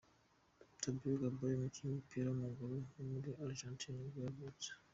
Fabián 0.57 0.99
Caballero, 1.19 1.57
umukinnyi 1.59 1.91
w’umupira 1.91 2.25
w’amaguru 2.27 2.75
wo 2.93 3.01
muri 3.11 3.29
Argentine 3.45 3.95
nibwo 3.99 4.19
yavutse. 4.27 4.69